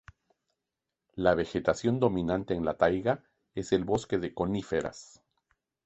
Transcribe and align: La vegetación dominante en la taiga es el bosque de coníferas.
La 1.13 1.35
vegetación 1.35 1.99
dominante 1.99 2.55
en 2.55 2.65
la 2.65 2.75
taiga 2.75 3.21
es 3.53 3.71
el 3.71 3.83
bosque 3.83 4.17
de 4.17 4.33
coníferas. 4.33 5.21